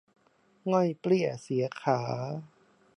[0.71, 1.99] ง่อยเปลี้ยเสียขา